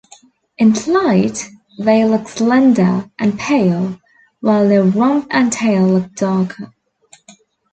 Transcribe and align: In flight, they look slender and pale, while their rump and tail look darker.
In 0.57 0.73
flight, 0.73 1.47
they 1.77 2.05
look 2.05 2.27
slender 2.27 3.07
and 3.19 3.37
pale, 3.37 3.99
while 4.39 4.67
their 4.67 4.81
rump 4.83 5.27
and 5.29 5.53
tail 5.53 5.85
look 5.85 6.15
darker. 6.15 6.73